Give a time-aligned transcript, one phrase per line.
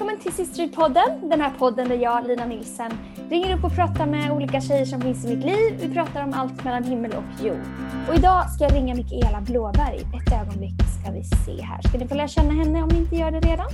[0.00, 1.28] Välkommen till Sisterhood-podden.
[1.30, 2.92] Den här podden där jag, Lina Nilsen,
[3.30, 5.78] ringer upp och pratar med olika tjejer som finns i mitt liv.
[5.80, 7.60] Vi pratar om allt mellan himmel och jord.
[8.08, 9.96] Och idag ska jag ringa Mikaela Blåberg.
[9.98, 11.82] Ett ögonblick ska vi se här.
[11.88, 13.70] Ska ni få lära känna henne om ni inte gör det redan?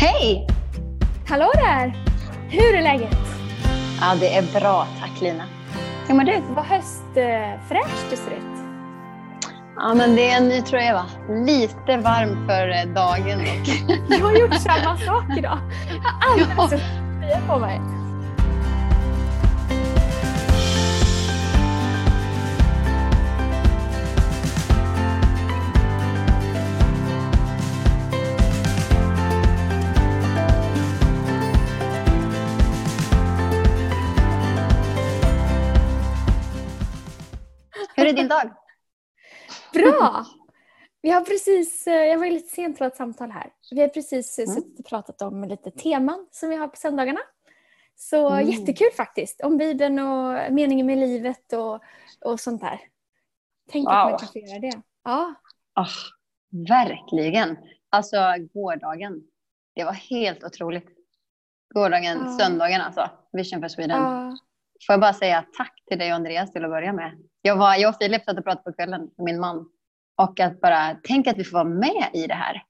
[0.00, 0.48] Hej!
[1.28, 1.96] Hallå där!
[2.50, 3.16] Hur är läget?
[4.00, 4.86] Ja, det är bra.
[5.00, 5.44] Tack Lina.
[6.08, 6.40] Hur mår du?
[6.54, 8.53] Vad höstfräsch du ser ut.
[9.76, 11.06] Ja, men det är en ny tröja va?
[11.46, 13.40] Lite varm för eh, dagen.
[14.08, 15.58] Jag har gjort samma sak idag.
[15.88, 16.68] Jag har aldrig Ja.
[16.68, 16.80] sett
[17.20, 17.80] tröja på mig.
[37.96, 38.50] Hur är din dag?
[39.74, 40.26] Bra!
[41.02, 43.52] Vi har precis, eh, jag var lite sent till ett samtal här.
[43.70, 44.54] Vi har precis eh, Mm.
[44.56, 47.20] suttit och pratat om lite teman som vi har på söndagarna.
[47.96, 48.50] Så Mm.
[48.50, 49.40] jättekul faktiskt.
[49.40, 51.80] Om Bibeln och meningen med livet och,
[52.32, 52.80] och sånt där.
[53.70, 54.18] Tänk att man Wow.
[54.18, 54.82] kan få göra det.
[55.04, 55.34] Ja,
[55.76, 55.86] Ah,
[56.68, 57.56] verkligen.
[57.90, 58.16] Alltså
[58.54, 59.22] gårdagen.
[59.74, 60.88] Det var helt otroligt.
[61.74, 62.38] Gårdagen, Ja.
[62.38, 63.10] söndagen alltså.
[63.32, 64.02] Vision for Sweden.
[64.02, 64.36] ja.
[64.86, 67.12] Får jag bara säga tack till dig och Andreas till att börja med.
[67.42, 69.70] Jag, var, jag och Filip satt och pratade på kvällen min man.
[70.16, 72.62] Och att bara, tänk att vi får vara med i det här.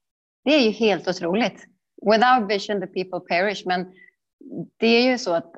[0.43, 1.65] Det är ju helt otroligt.
[2.11, 3.63] Without vision the people perish.
[3.65, 3.91] Men
[4.77, 5.53] det är ju så att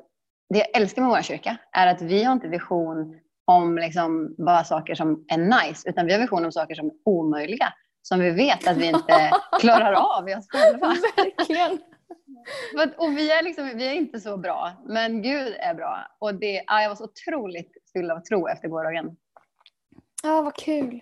[0.50, 4.64] det jag älskar med vår kyrka är att vi har inte vision om liksom bara
[4.64, 7.72] saker som är nice, utan vi har vision om saker som är omöjliga.
[8.02, 10.94] Som vi vet att vi inte klarar av i oss själva.
[11.16, 11.70] verkligen.
[12.96, 16.16] Och vi är, liksom, vi är inte så bra, men Gud är bra.
[16.18, 19.16] Och det, ja, jag var så otroligt full av tro efter gårdagen.
[20.22, 21.00] Ja, vad kul.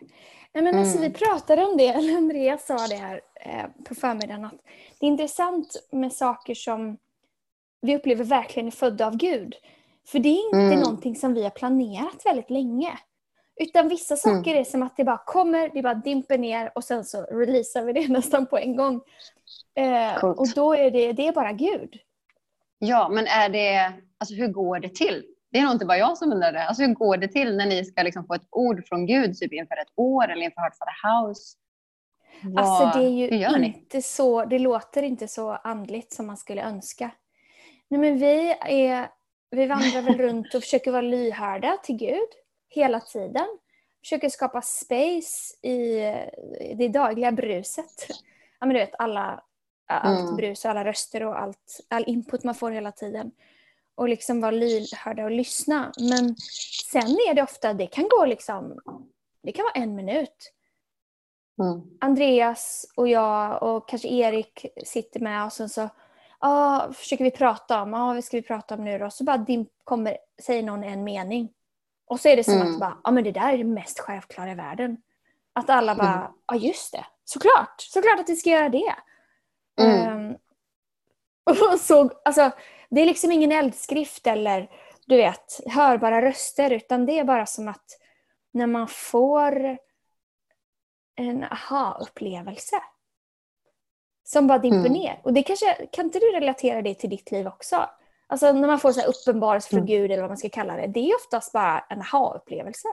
[0.57, 1.12] Nej, men alltså, Mm.
[1.12, 4.55] vi pratade om det, eller Andreas sa det här eh, på förmiddagen, att
[5.01, 6.97] det är intressant med saker som
[7.80, 9.55] vi upplever verkligen är födda av Gud.
[10.08, 10.80] För det är inte Mm.
[10.80, 12.98] någonting som vi har planerat väldigt länge.
[13.61, 17.05] Utan vissa saker är som att det bara kommer, det bara dimper ner och sen
[17.05, 19.01] så releasar vi det nästan på en gång.
[19.75, 21.97] Eh, och då är det, det är bara Gud.
[22.79, 25.25] Ja, men är det, alltså hur går det till?
[25.56, 26.64] Det är nog inte bara jag som undrar det.
[26.64, 29.52] Alltså hur går det till när ni ska liksom få ett ord från Gud typ
[29.52, 31.56] inför ett år eller inför Heart the House?
[32.42, 36.62] Vad, Alltså det är ju inte så, det låter inte så andligt som man skulle
[36.62, 37.11] önska.
[37.89, 39.08] Nej men vi är,
[39.50, 42.28] vi vandrar väl runt och försöker vara lyhörda till Gud
[42.68, 43.46] hela tiden.
[44.05, 45.98] Försöker skapa space i
[46.74, 48.06] det dagliga bruset.
[48.61, 49.42] Ja men du vet alla,
[49.88, 50.36] allt Mm.
[50.36, 53.30] brus och alla röster och allt, all input man får hela tiden.
[53.96, 55.92] Och liksom vara lyhörda och lyssna.
[55.98, 56.36] Men
[56.90, 58.80] sen är det ofta, det kan gå liksom,
[59.42, 60.52] det kan vara en minut.
[61.62, 61.83] Mm.
[62.01, 65.89] Andreas och jag och kanske Erik sitter med och sen så
[66.39, 69.11] ah, försöker vi prata om, ah, vad ska vi prata om nu då?
[69.11, 71.52] Så bara dim, kommer, säger någon en mening.
[72.06, 72.73] Och så är det som Mm.
[72.74, 74.96] att bara, ah, men det där är det mest självklara i världen.
[75.52, 76.20] Att alla bara, Mm.
[76.23, 78.95] ja ah, just det, såklart, såklart att vi ska göra det.
[79.80, 80.08] Mm.
[80.08, 80.36] Ehm,
[81.73, 82.51] och så, alltså,
[82.91, 84.70] det är liksom ingen eldskrift eller
[85.07, 87.85] du vet, hörbara röster utan det är bara som att
[88.52, 89.79] när man får
[91.17, 92.77] en aha-upplevelse
[94.24, 94.92] som bara dimper Mm.
[94.92, 95.20] ner.
[95.24, 97.91] Och det kanske, kan inte du relatera det till ditt liv också?
[98.27, 99.86] Alltså när man får så här uppenbarelse från Mm.
[99.86, 100.86] Gud eller vad man ska kalla det.
[100.86, 102.89] Det är oftast bara en aha-upplevelse.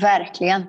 [0.00, 0.66] Verkligen.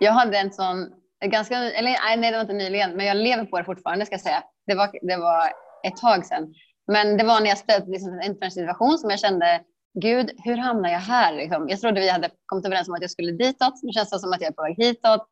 [0.00, 0.92] Jag hade en sån,
[1.24, 4.20] ganska, eller nej, det var inte nyligen, men jag lever på det fortfarande ska jag
[4.20, 4.44] säga.
[4.66, 5.52] Det var, det var
[5.84, 6.54] ett tag sedan.
[6.86, 9.62] Men det var när jag ställdes liksom, inför en situation som jag kände,
[9.94, 11.32] Gud, hur hamnar jag här?
[11.32, 11.68] Liksom?
[11.68, 13.82] Jag trodde vi hade kommit överens om att jag skulle ditåt.
[13.82, 15.28] Nu känns det som att jag är på väg hitåt.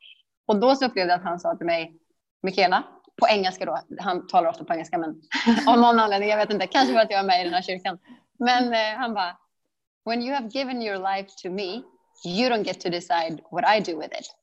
[0.47, 1.93] Och då så upplevde jag att han sa till mig,
[2.43, 2.85] Mikaela,
[3.21, 5.23] på engelska då, han talar ofta på engelska, men
[5.67, 7.63] av någon anledning, jag vet inte, kanske för att jag är med i den här
[7.63, 7.99] kyrkan.
[8.39, 9.37] Men eh, han bara,
[10.05, 11.83] when you have given your life to me,
[12.27, 14.37] you don't get to decide what I do with it.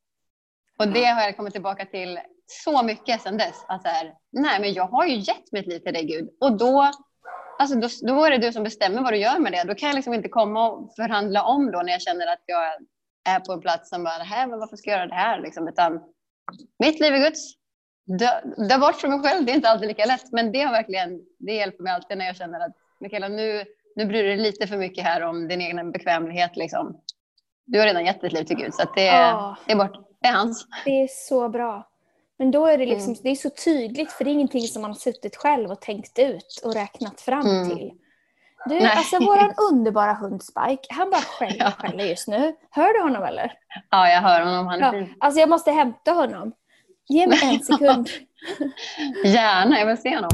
[0.80, 3.66] Och det har jag kommit tillbaka till så mycket sedan dess.
[3.68, 6.30] Att så här, nej, men jag har ju gett mitt liv till dig Gud.
[6.42, 6.92] Och då,
[7.60, 9.64] alltså då, då är det du som bestämmer vad du gör med det.
[9.64, 12.64] Då kan jag liksom inte komma och förhandla om då när jag känner att jag
[13.36, 15.42] är på en plats som bara, nej, men varför ska jag göra det här?
[15.42, 16.02] Liksom, utan
[16.80, 17.54] mitt liv är Guds.
[18.20, 18.30] Dö,
[18.70, 20.32] dö bort från mig själv, det är inte alltid lika lätt.
[20.32, 23.64] Men det har verkligen, det hjälper mig alltid när jag känner att Mikaela, nu,
[23.96, 26.56] nu bryr du dig lite för mycket här om din egen bekvämlighet.
[26.56, 27.02] Liksom.
[27.66, 29.58] Du har redan gett ditt liv till Gud, så det, Ja.
[29.66, 30.08] det är bort.
[30.22, 30.66] Det är hans.
[30.86, 31.88] Det är så bra.
[32.40, 33.20] Men då är det liksom, Mm.
[33.24, 36.20] det är så tydligt för det är ingenting som man har suttit själv och tänkt
[36.20, 37.70] ut och räknat fram Mm.
[37.70, 37.92] till.
[38.66, 38.92] Du, Nej.
[38.98, 41.68] alltså våran underbara hund Spike, han bara skäller Ja.
[41.68, 42.56] och skäller just nu.
[42.70, 43.54] Hör du honom eller?
[43.90, 44.68] Ja, jag hör honom.
[44.68, 44.92] Han är Ja.
[44.92, 45.14] fin.
[45.20, 46.52] Alltså jag måste hämta honom.
[47.10, 48.10] Ge mig en sekund.
[49.26, 50.30] Gärna, jag vill se honom.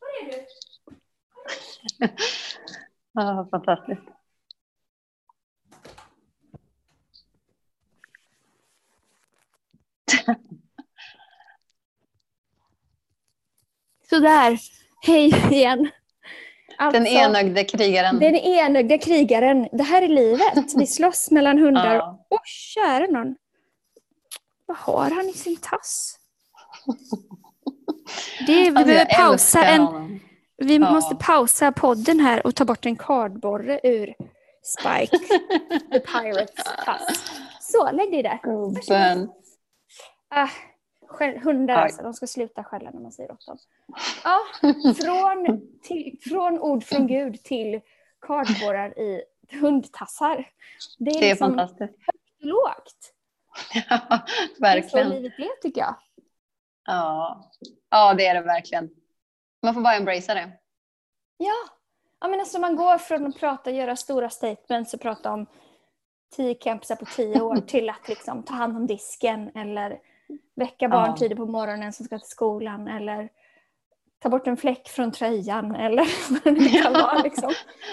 [0.00, 0.46] Var är du?
[3.12, 4.02] Ja, fantastiskt.
[14.10, 14.58] Sådär,
[15.06, 15.90] hej igen.
[16.78, 18.18] Alltså, Den enögde krigaren.
[18.18, 19.68] Den enögda krigaren.
[19.72, 20.72] Det här är livet.
[20.76, 21.94] Vi slåss mellan hundar.
[21.94, 22.26] Ja.
[22.30, 23.34] Åh, kära någon.
[24.66, 26.18] Vad har han i sin tass?
[28.46, 30.20] Det, vi Alltså, behöver pausa en, honom.
[30.56, 30.92] vi Ja.
[30.92, 34.14] måste pausa podden här och ta bort en kardborre ur
[34.62, 35.18] Spike
[35.92, 37.32] the Pirates tass.
[37.60, 38.40] Så, lägg dig där.
[38.42, 39.30] Gubben.
[40.28, 40.48] Ah,
[41.42, 41.82] hundar Aj.
[41.82, 43.58] alltså, de ska sluta skälla när man säger åt dem.
[44.24, 44.38] Ja,
[45.04, 47.80] från, till, från ord från Gud till
[48.20, 49.22] kardborrar i
[49.60, 50.50] hundtassar.
[50.98, 51.98] Det är, Det är liksom fantastiskt.
[52.38, 53.14] lågt.
[53.74, 54.00] Ja,
[54.58, 55.08] Det är så verkligen.
[55.08, 55.94] livet blev tycker jag.
[56.84, 57.50] Ja.
[57.90, 58.90] ja, det är det verkligen.
[59.62, 60.50] Man får bara embracea det.
[61.36, 61.54] Ja.
[62.20, 65.46] ja men alltså man går från att prata, göra stora statements och prata om
[66.36, 70.00] tio campsar på tio år till att liksom ta hand om disken eller
[70.58, 71.16] väcka barn Ja.
[71.16, 73.28] tidigt på morgonen som ska till skolan eller
[74.18, 76.04] ta bort en fläck från tröjan eller
[76.44, 77.22] vad det kan vara.
[77.22, 77.52] Liksom.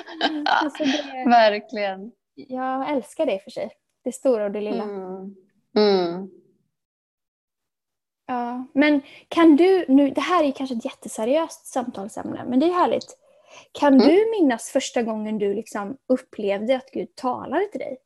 [0.45, 2.11] Alltså det, Verkligen.
[2.35, 3.71] jag älskar det för sig.
[4.03, 4.83] Det stora och det lilla.
[4.83, 5.35] Mm.
[5.77, 6.29] Mm.
[8.27, 8.65] Ja.
[8.73, 13.17] Men kan du, nu, det här är kanske ett jätteseriöst samtalsämne, men det är härligt.
[13.71, 14.07] Kan Mm.
[14.07, 17.97] du minnas första gången du liksom upplevde att Gud talade till dig?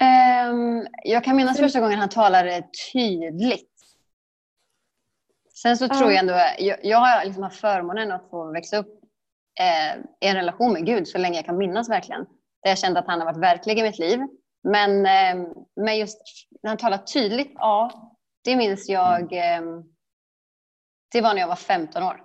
[0.00, 3.70] Ehm, jag kan minnas första gången han talade tydligt.
[5.62, 9.00] Sen så tror jag ändå, jag, jag har liksom haft förmånen att få växa upp
[9.60, 12.24] eh, i en relation med Gud så länge jag kan minnas verkligen.
[12.62, 14.20] Där jag kände att han har varit verklig i mitt liv.
[14.62, 16.22] Men, eh, men just
[16.62, 18.10] när han talar tydligt, ja,
[18.44, 19.32] det minns jag.
[19.32, 19.62] Eh,
[21.12, 22.24] det var när jag var 15 år.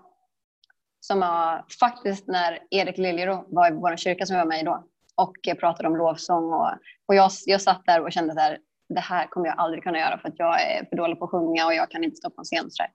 [0.99, 4.63] Som var faktiskt när Erik Liljero var i vår kyrka som jag var med i
[4.63, 4.83] då
[5.15, 6.53] och pratade om lovsång.
[6.53, 6.69] Och,
[7.07, 8.57] och jag, jag satt där och kände att
[8.89, 11.31] det här kommer jag aldrig kunna göra för att jag är för dålig på att
[11.31, 12.71] sjunga och jag kan inte stå på en scen.
[12.71, 12.91] Så där.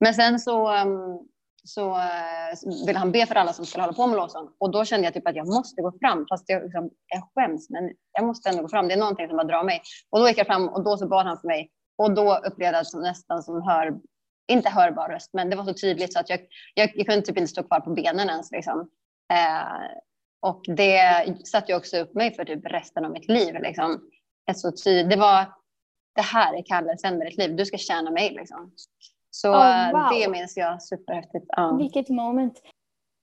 [0.00, 1.28] Men sen så, um,
[1.64, 4.84] så eh, ville han be för alla som skulle hålla på med lovsång och då
[4.84, 8.26] kände jag typ att jag måste gå fram fast jag, liksom, jag skäms men jag
[8.26, 8.88] måste ändå gå fram.
[8.88, 9.82] Det är någonting som bara drar mig.
[10.10, 12.76] Och då gick jag fram och då så bad han för mig och då upplevde
[12.76, 13.94] jag det nästan som hör,
[14.48, 16.40] inte hörbar röst men det var så tydligt så att jag,
[16.74, 18.50] jag, jag kunde typ inte stå kvar på benen ens.
[18.50, 18.90] Liksom.
[19.32, 19.98] Eh,
[20.44, 23.54] och det satte ju också upp mig för typ resten av mitt liv.
[23.60, 24.00] Liksom.
[24.54, 25.44] Så tyd- det var,
[26.14, 28.30] det här är kallelsen med ditt liv, du ska tjäna mig.
[28.30, 28.72] Liksom.
[29.30, 30.18] Så Oh, eh, wow.
[30.20, 31.44] det minns jag superhäftigt.
[31.48, 31.76] Ja.
[31.76, 32.62] Vilket moment.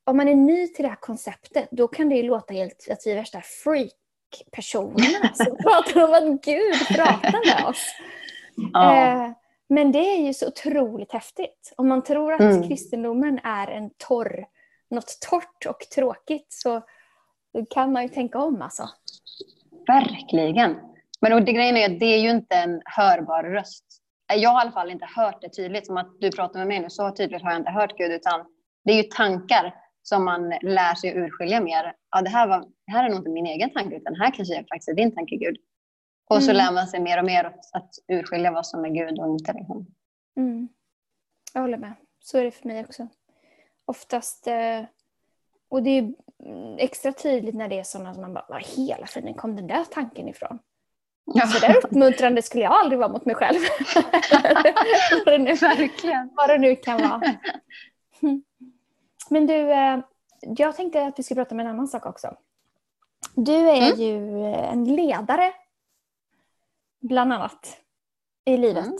[0.05, 2.99] Om man är ny till det här konceptet, då kan det ju låta helt att
[3.05, 7.85] vi är värsta freak-personerna som pratar om att Gud pratar med oss.
[8.73, 8.95] Ja.
[9.25, 9.31] Eh,
[9.69, 11.73] men det är ju så otroligt häftigt.
[11.77, 12.67] Om man tror att Mm.
[12.67, 14.45] kristendomen är en torr,
[14.89, 16.81] något torrt och tråkigt så
[17.69, 18.89] kan man ju tänka om alltså.
[19.87, 20.79] Verkligen.
[21.21, 23.85] Men och det grejen är att det är ju inte en hörbar röst.
[24.35, 26.79] Jag har i alla fall inte hört det tydligt, som att du pratar med mig
[26.79, 28.45] nu, så tydligt har jag inte hört Gud, utan
[28.83, 31.93] det är ju tankar som man lär sig urskilja mer.
[32.11, 34.55] Ja, det här, var, det här är nog inte min egen tanke, utan här kanske
[34.57, 35.57] är faktiskt din tanke, Gud.
[36.29, 36.57] Och så Mm.
[36.57, 39.53] lär man sig mer och mer att, urskilja vad som är Gud och inte.
[39.53, 39.85] Liksom.
[40.37, 40.67] Mm.
[41.53, 41.93] Jag håller med.
[42.19, 43.07] Så är det för mig också.
[43.85, 44.83] Oftast, eh,
[45.69, 46.13] och det är
[46.77, 49.83] extra tydligt när det är sådana som man bara, vad hela friden kom den där
[49.91, 50.59] tanken ifrån?
[51.33, 53.59] Ja, Så där uppmuntrande skulle jag aldrig vara mot mig själv.
[55.25, 56.29] vad, det nu, verkligen.
[56.35, 57.21] vad det nu kan vara.
[59.29, 59.99] Men du, eh,
[60.41, 62.35] jag tänkte att vi skulle prata om en annan sak också.
[63.35, 63.99] Du är Mm.
[63.99, 65.53] ju eh, en ledare,
[67.01, 67.77] bland annat,
[68.45, 68.93] i livet.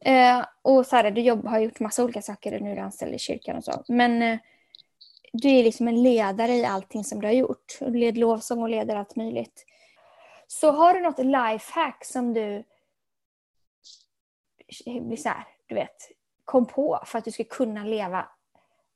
[0.00, 0.38] Mm.
[0.40, 3.14] Eh, och så här, du jobb, har gjort massa olika saker, nu är du anställd
[3.14, 3.84] i kyrkan och så.
[3.88, 4.38] Men
[5.36, 7.78] du är liksom en ledare i allting som du har gjort.
[7.80, 9.64] Du leder lovsång och leder allt möjligt.
[10.46, 12.64] Så har du något lifehack som du
[15.16, 15.96] så här, du vet,
[16.44, 18.28] kom på för att du ska kunna leva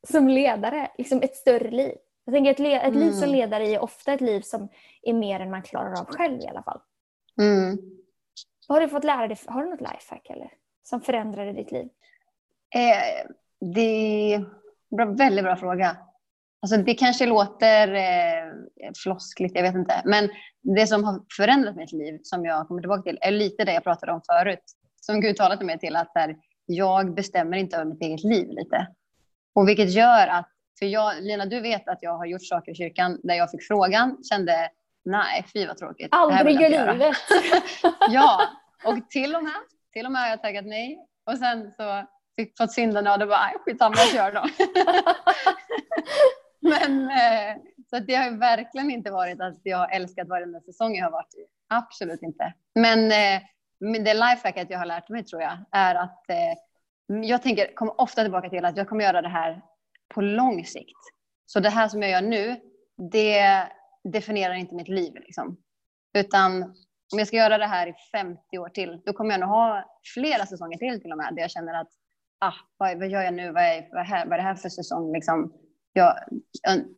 [0.09, 1.97] som ledare, liksom ett större liv?
[2.25, 3.37] Jag tänker ett, ett liv som Mm.
[3.37, 4.68] ledare är ofta ett liv som
[5.02, 6.80] är mer än man klarar av själv i alla fall.
[7.40, 7.78] Mm.
[8.68, 9.38] Har du fått lära dig?
[9.47, 10.52] Har du något lifehack eller?
[10.82, 11.88] Som förändrade ditt liv?
[12.75, 13.30] Eh,
[13.61, 13.80] det
[14.35, 14.44] är
[15.00, 15.97] en väldigt bra fråga.
[16.62, 20.02] Alltså det kanske låter eh, floskligt, jag vet inte.
[20.05, 20.31] Men
[20.62, 23.85] det som har förändrat mitt liv, som jag kommer tillbaka till, är lite det jag
[23.85, 24.64] pratade om förut.
[25.00, 26.37] Som Gud talade mig till att där,
[26.67, 28.87] jag bestämmer inte över mitt eget liv lite.
[29.55, 30.49] Och vilket gör att,
[30.79, 33.67] för jag, Lina du vet att jag har gjort saker i kyrkan där jag fick
[33.67, 34.71] frågan, kände
[35.05, 36.09] nej fy vad tråkigt.
[36.11, 37.17] Aldrig i livet.
[38.11, 38.40] ja,
[38.85, 39.52] och till och med,
[39.93, 40.99] till och med har jag taggat nej.
[41.26, 44.45] Och sen så fick fått synderna och det bara, skitsamma jag kör då.
[46.61, 47.57] Men eh,
[47.90, 51.35] så det har verkligen inte varit att jag har älskat varenda säsong jag har varit
[51.35, 51.47] i.
[51.69, 52.55] Absolut inte.
[52.75, 53.43] Men eh,
[54.05, 58.23] det lifehacket jag har lärt mig tror jag är att eh, jag tänker, kommer ofta
[58.23, 59.62] tillbaka till att jag kommer göra det här
[60.14, 60.99] på lång sikt.
[61.47, 62.57] Så det här som jag gör nu,
[63.11, 63.67] det
[64.05, 65.14] definierar inte mitt liv.
[65.14, 65.57] Liksom.
[66.19, 66.62] Utan
[67.12, 69.85] om jag ska göra det här i 50 år till, då kommer jag nog ha
[70.14, 71.88] flera säsonger till till och med, där jag känner att
[72.38, 74.69] ah, vad, vad gör jag nu, vad är, vad, är, vad är det här för
[74.69, 75.12] säsong?
[75.12, 75.52] Liksom,
[75.92, 76.16] jag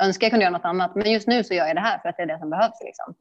[0.02, 2.08] önskar jag kunde göra något annat, men just nu så gör jag det här för
[2.08, 2.80] att det är det som behövs.
[2.84, 3.14] Liksom.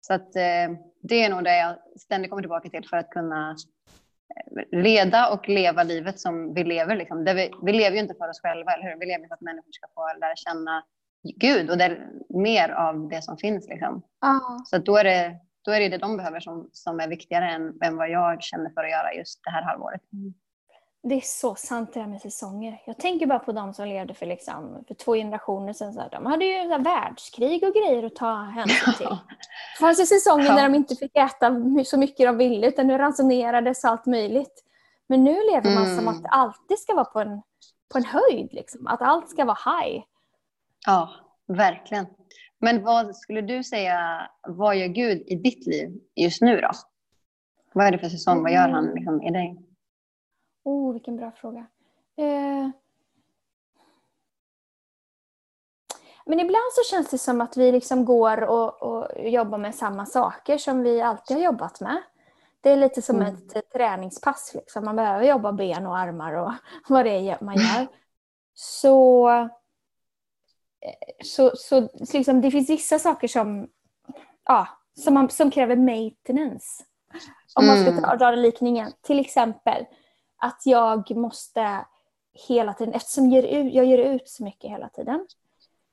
[0.00, 3.56] Så att, eh, det är nog det jag ständigt kommer tillbaka till för att kunna
[4.36, 6.96] eh, leda och leva livet som vi lever.
[6.96, 7.24] Liksom.
[7.24, 9.00] Vi, vi, lever ju inte för oss själva, eller hur?
[9.00, 10.84] Vi lever för att människor ska få lära känna
[11.22, 13.68] Gud och det är mer av det som finns.
[13.68, 14.02] Liksom.
[14.18, 14.58] Ah.
[14.64, 17.78] Så då är, det, då är det det de behöver som, som är viktigare än,
[17.82, 20.12] än vad jag känner för att göra just det här halvåret.
[20.12, 20.34] Mm.
[21.02, 22.82] Det är så sant det här med säsonger.
[22.86, 25.92] Jag tänker bara på de som levde för, liksom, för två generationer sedan.
[25.92, 29.06] Så här, de hade ju så här, världskrig och grejer att ta hänsyn till.
[29.06, 30.54] Det fanns ju säsonger ja.
[30.54, 34.64] när de inte fick äta så mycket de ville utan det ransonerades allt möjligt.
[35.06, 35.96] Men nu lever man mm.
[35.98, 37.42] som att det alltid ska vara på en,
[37.92, 38.52] på en höjd.
[38.52, 38.86] Liksom.
[38.86, 40.02] Att allt ska vara high.
[40.86, 41.10] Ja,
[41.46, 42.06] verkligen.
[42.58, 46.70] Men vad skulle du säga, vad gör Gud i ditt liv just nu då?
[47.72, 48.32] Vad är det för säsong?
[48.32, 48.42] Mm.
[48.42, 49.69] Vad gör han liksom, i dig?
[50.64, 51.66] Oh, vilken bra fråga.
[52.16, 52.70] Eh...
[56.24, 60.06] Men ibland så känns det som att vi liksom går och, och jobbar med samma
[60.06, 62.02] saker som vi alltid har jobbat med.
[62.60, 63.34] Det är lite som mm.
[63.34, 64.52] ett träningspass.
[64.54, 64.84] Liksom.
[64.84, 66.52] Man behöver jobba ben och armar och
[66.88, 67.86] vad det är man gör.
[68.54, 69.48] Så,
[71.24, 73.68] så, så liksom, det finns vissa saker som,
[74.44, 74.68] ja,
[75.04, 76.84] som, man, som kräver maintenance.
[77.54, 78.92] Om man ska dra, dra likningen.
[79.02, 79.86] Till exempel,
[80.40, 81.86] att jag måste
[82.48, 85.26] hela tiden, eftersom jag ger ut, jag ger ut så mycket hela tiden,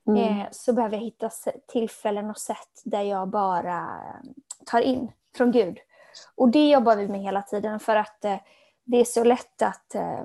[0.06, 0.40] mm.
[0.40, 1.30] eh, så behöver jag hitta
[1.66, 3.88] tillfällen och sätt där jag bara
[4.66, 5.78] tar in från Gud.
[6.34, 8.36] Och det jobbar vi med hela tiden för att eh,
[8.84, 10.20] det är så lätt att eh,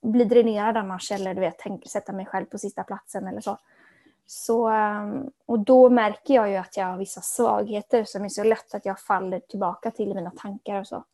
[0.00, 3.58] bli dränerad annars eller du vet, tänk, sätta mig själv på sista platsen eller så.
[4.26, 5.12] så eh,
[5.46, 8.86] och då märker jag ju att jag har vissa svagheter som är så lätt att
[8.86, 11.04] jag faller tillbaka till i mina tankar och så.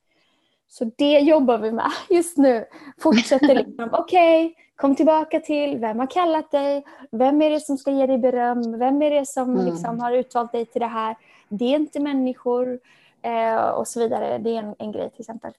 [0.68, 2.64] Så det jobbar vi med just nu.
[2.98, 6.84] Fortsätter liksom, okej, okay, kom tillbaka till vem har kallat dig?
[7.10, 8.78] Vem är det som ska ge dig beröm?
[8.78, 9.66] Vem är det som mm.
[9.66, 11.16] liksom har utvalt dig till det här?
[11.48, 12.80] Det är inte människor
[13.22, 14.38] eh, och så vidare.
[14.38, 15.52] Det är en, en grej till exempel.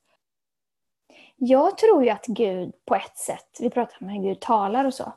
[1.36, 4.94] Jag tror ju att Gud på ett sätt, vi pratar om hur Gud talar och
[4.94, 5.14] så.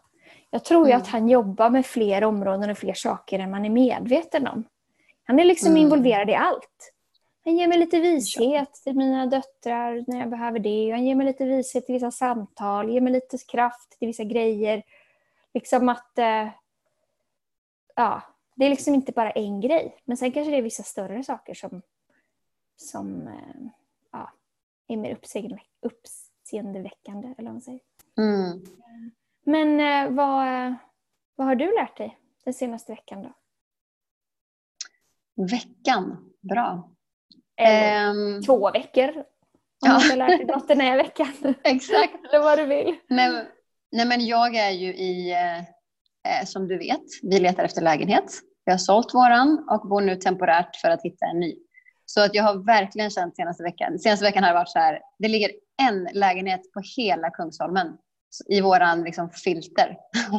[0.50, 1.02] Jag tror ju mm.
[1.02, 4.64] att han jobbar med fler områden och fler saker än man är medveten om.
[5.25, 5.82] Han är liksom mm.
[5.82, 6.91] involverad i allt.
[7.44, 10.90] Han ger mig lite vishet till mina döttrar när jag behöver det.
[10.90, 14.82] Han ger mig lite vishet till vissa samtal, ger mig lite kraft till vissa grejer.
[15.54, 16.18] Liksom att...
[16.18, 16.49] Eh,
[17.94, 18.22] ja,
[18.54, 19.96] det är liksom inte bara en grej.
[20.04, 21.82] Men sen kanske det är vissa större saker som,
[22.76, 23.70] som eh,
[24.12, 24.32] ja,
[24.87, 25.18] är mer
[25.80, 27.80] uppseendeväckande, eller vad man säger.
[28.18, 28.64] Mm.
[29.44, 30.75] Men eh, vad,
[31.37, 33.32] vad har du lärt dig den senaste veckan då?
[35.44, 36.32] Veckan?
[36.40, 36.88] Bra.
[37.61, 39.09] Eller um, två veckor.
[39.09, 39.25] Om
[39.88, 39.99] ja.
[40.02, 41.32] du har lärt dig något den här veckan.
[41.64, 42.14] Exakt.
[42.28, 42.97] Eller vad du vill.
[43.09, 43.44] Nej,
[43.92, 45.32] nej, men jag är ju i,
[46.26, 48.40] eh, som du vet, vi letar efter lägenhet.
[48.64, 51.56] Vi har sålt våran och bor nu temporärt för att hitta en ny.
[52.04, 55.00] Så att jag har verkligen känt senaste veckan, senaste veckan har det varit så här,
[55.18, 55.50] det ligger
[55.82, 57.97] en lägenhet på hela Kungsholmen
[58.49, 59.97] i våran liksom, filter.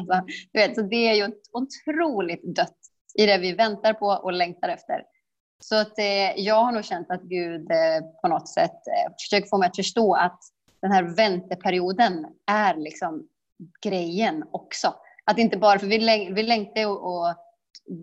[0.54, 2.78] du vet, så det är ju otroligt dött
[3.20, 5.04] i det vi väntar på och längtar efter.
[5.70, 9.48] Så att, eh, jag har nog känt att Gud eh, på något sätt eh, försöker
[9.48, 10.40] få mig att förstå att
[10.82, 13.28] den här vänteperioden är liksom
[13.82, 14.96] grejen också.
[15.26, 17.36] Att inte bara, för vi, läng vi längtar och, och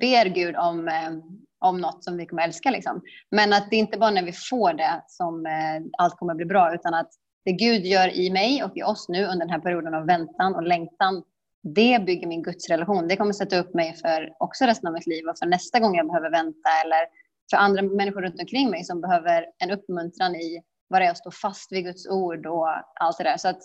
[0.01, 1.11] ber Gud om, eh,
[1.59, 2.71] om något som vi kommer älska.
[2.71, 3.03] Liksom.
[3.31, 6.75] Men att det inte bara när vi får det som eh, allt kommer bli bra,
[6.75, 7.11] utan att
[7.45, 10.55] det Gud gör i mig och i oss nu under den här perioden av väntan
[10.55, 11.23] och längtan,
[11.63, 13.09] det bygger min gudsrelation.
[13.09, 15.97] Det kommer sätta upp mig för också resten av mitt liv och för nästa gång
[15.97, 17.07] jag behöver vänta eller
[17.51, 21.19] för andra människor runt omkring mig som behöver en uppmuntran i vad det är att
[21.19, 23.37] stå fast vid Guds ord och allt det där.
[23.37, 23.63] Så att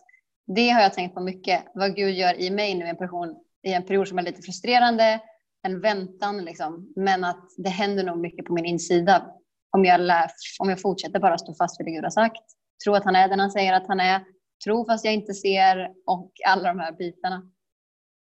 [0.47, 3.35] det har jag tänkt på mycket, vad Gud gör i mig nu i en, person,
[3.63, 5.21] i en period som är lite frustrerande,
[5.63, 6.93] en väntan liksom.
[6.95, 9.31] Men att det händer nog mycket på min insida
[9.71, 12.43] om jag, lär, om jag fortsätter bara stå fast vid det Gud har sagt.
[12.83, 14.21] Tro att han är den han säger att han är.
[14.63, 17.51] tro fast jag inte ser och alla de här bitarna.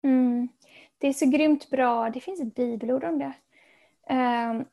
[0.03, 0.48] Mm.
[0.98, 2.10] Det är så grymt bra.
[2.10, 3.33] Det finns ett bibelord om det.
[4.10, 4.65] Um,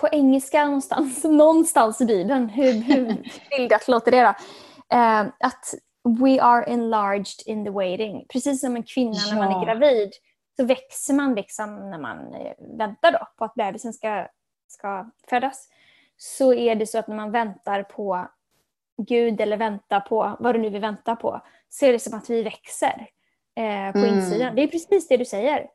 [0.00, 4.34] på engelska någonstans, någonstans i Bibeln, hur, hur bildat låter det då?
[4.96, 5.74] Uh, att
[6.04, 8.26] we are enlarged in the waiting.
[8.28, 9.34] Precis som en kvinna ja.
[9.34, 10.12] när man är gravid
[10.56, 14.26] så växer man liksom när man eh, väntar då på att bebisen ska,
[14.68, 15.68] ska födas.
[16.16, 18.28] Så är det så att när man väntar på
[19.02, 22.30] Gud eller väntar på vad du nu vill vänta på så är det som att
[22.30, 23.06] vi växer
[23.56, 24.14] eh, på mm.
[24.14, 24.54] insidan.
[24.54, 25.66] Det är precis det du säger.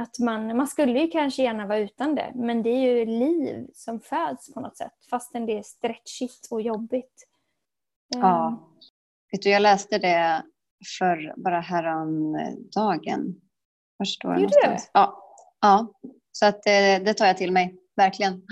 [0.00, 3.66] Att man, man skulle ju kanske gärna vara utan det, men det är ju liv
[3.74, 7.28] som föds på något sätt, fastän det är stretchigt och jobbigt.
[8.08, 8.48] Ja.
[8.48, 8.56] Ehm.
[9.32, 10.42] Vet du, jag läste det
[10.98, 13.40] för bara häromdagen.
[13.96, 14.90] Var står det någonstans?
[14.92, 15.24] Ja.
[15.60, 15.92] ja,
[16.32, 18.32] så att det, eh, det tar jag till mig, verkligen.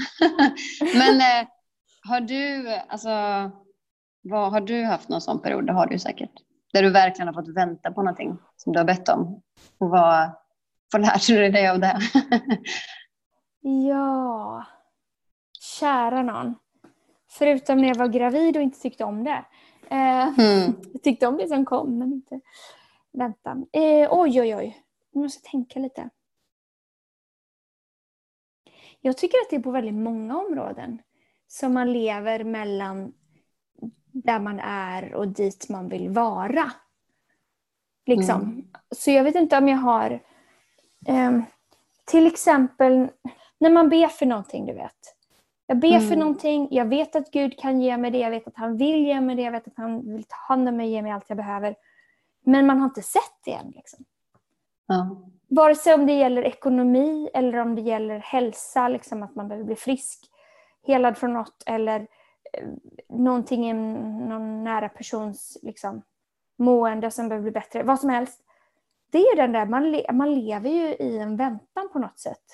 [0.95, 1.49] men eh,
[2.09, 3.09] har du, alltså,
[4.23, 5.67] vad, har du haft någon sån period?
[5.67, 6.33] Det har du säkert.
[6.73, 9.43] Där du verkligen har fått vänta på någonting som du har bett om.
[9.79, 10.31] Och vad,
[10.93, 12.01] vad lärde du dig av det?
[13.89, 14.67] ja,
[15.61, 16.55] kära någon.
[17.29, 19.45] Förutom när jag var gravid och inte tyckte om det.
[19.91, 20.75] Eh, mm.
[20.93, 22.41] Jag tyckte om det som kom, men inte...
[23.13, 23.51] Vänta.
[23.73, 24.85] Eh, oj, oj, oj.
[25.13, 26.11] Nu måste jag tänka lite.
[29.01, 31.03] Jag tycker att det är på väldigt många områden
[31.47, 33.13] som man lever mellan
[34.13, 36.73] där man är och dit man vill vara.
[38.07, 38.43] Liksom.
[38.43, 38.69] Mm.
[38.91, 40.23] Så jag vet inte om jag har
[41.11, 41.41] eh,
[42.05, 43.09] till exempel
[43.59, 45.17] när man ber för någonting, du vet.
[45.67, 46.09] Jag ber mm.
[46.09, 49.05] för någonting, jag vet att Gud kan ge mig det, jag vet att han vill
[49.07, 51.13] ge mig det, jag vet att han vill ta hand om mig och ge mig
[51.13, 51.75] allt jag behöver.
[52.45, 53.73] Men man har inte sett det än.
[53.77, 54.05] Liksom.
[54.87, 55.17] Ja.
[55.49, 59.67] Vare sig om det gäller ekonomi eller om det gäller hälsa, liksom att man behöver
[59.67, 60.31] bli frisk,
[60.87, 62.01] helad från något eller
[62.53, 62.69] eh,
[63.09, 66.03] någonting i någon nära persons liksom,
[66.57, 67.83] mående som behöver bli bättre.
[67.83, 68.41] Vad som helst.
[69.13, 72.45] Det är den där, man, le man lever ju i en väntan på något sätt.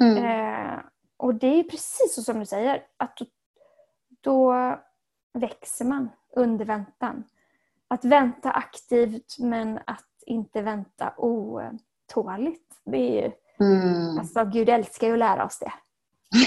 [0.00, 0.24] Mm.
[0.24, 0.80] Eh,
[1.16, 3.26] och det är precis så som du säger, att då,
[4.20, 4.54] då
[5.38, 7.24] växer man under väntan.
[7.88, 12.80] Att vänta aktivt men att inte vänta otåligt.
[12.84, 14.18] Det är ju, mm.
[14.18, 15.72] alltså Gud älskar ju att lära oss det.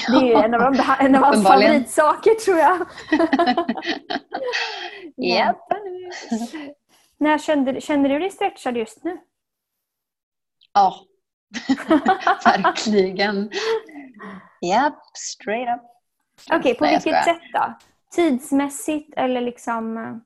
[0.07, 2.77] Det är ju en av, de, en av hans favoritsaker tror jag.
[5.25, 5.57] yep.
[7.17, 9.17] När kände, känner du dig stretchad just nu?
[10.77, 10.95] Ja,
[12.45, 13.51] verkligen.
[14.65, 15.81] Yep, straight up.
[16.45, 17.73] Okej, okay, på Nej, vilket sätt då?
[18.11, 20.21] Tidsmässigt eller liksom...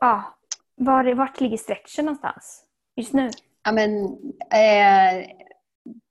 [0.00, 0.34] Ja,
[0.74, 2.64] var, vart ligger stretchen någonstans
[2.96, 3.30] just nu?
[3.64, 4.04] Ja, men,
[4.52, 5.28] eh,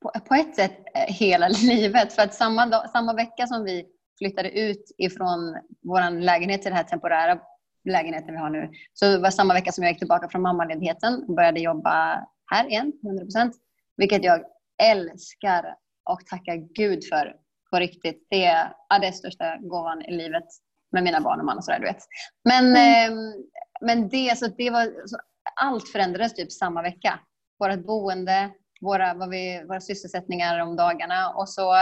[0.01, 2.13] på, på, ett sätt eh, hela livet.
[2.13, 3.85] För att samma, dag, samma vecka som vi
[4.17, 7.39] flyttade ut ifrån vår lägenhet till den här temporära
[7.85, 8.71] lägenheten vi har nu.
[8.93, 12.67] Så det var samma vecka som jag gick tillbaka från mammaledigheten och började jobba här
[12.67, 13.55] igen, 100 procent.
[13.97, 14.41] Vilket jag
[14.83, 15.75] älskar
[16.09, 17.35] och tackar Gud för
[17.71, 18.27] på riktigt.
[18.29, 20.43] Det är, ja, det är största gåvan i livet
[20.91, 22.03] med mina barn och man och sådär, du vet.
[22.43, 23.11] Men, mm.
[23.11, 23.35] eh,
[23.81, 25.17] men det, så det var, så
[25.61, 27.19] allt förändrades typ samma vecka.
[27.59, 28.49] Vårt boende,
[28.81, 31.75] våra, vad vi, våra sysselsättningar om dagarna och så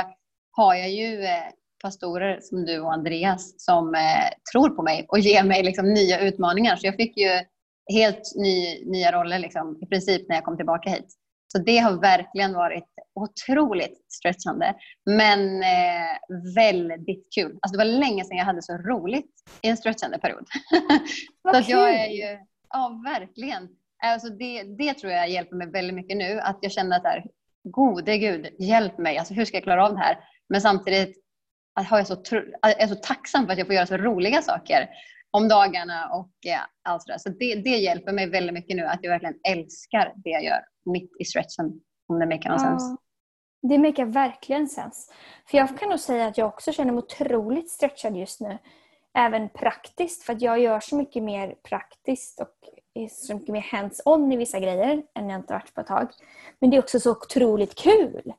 [0.52, 1.44] har jag ju eh,
[1.84, 6.20] pastorer som du och Andreas som eh, tror på mig och ger mig liksom, nya
[6.20, 6.76] utmaningar.
[6.76, 7.42] Så jag fick ju
[7.92, 11.18] helt ny, nya roller liksom, i princip när jag kom tillbaka hit.
[11.48, 16.18] Så det har verkligen varit otroligt stretchande, men eh,
[16.56, 17.58] väldigt kul.
[17.62, 20.48] Alltså det var länge sedan jag hade så roligt i en stretchande period.
[21.52, 23.70] så att jag är ju, ja verkligen.
[24.04, 27.26] Alltså det, det tror jag hjälper mig väldigt mycket nu, att jag känner att här,
[27.64, 30.18] gode gud, hjälp mig, alltså hur ska jag klara av det här?
[30.50, 31.18] Men samtidigt
[31.80, 32.24] att jag, så,
[32.62, 34.90] jag är så tacksam för att jag får göra så roliga saker
[35.34, 37.18] om dagarna och ja, allt sådär.
[37.18, 40.60] Så det, det hjälper mig väldigt mycket nu att jag verkligen älskar det jag gör
[40.86, 41.82] mitt i stretchen.
[42.08, 43.00] Om det makar någon ja, sens.
[43.62, 45.12] Det makar verkligen sens.
[45.50, 48.58] För jag kan nog säga att jag också känner mig otroligt stretchad just nu.
[49.18, 52.56] Även praktiskt, för att jag gör så mycket mer praktiskt och
[52.94, 56.08] är så mycket mer hands-on i vissa grejer än jag inte varit på ett tag.
[56.60, 58.34] Men det är också så otroligt kul.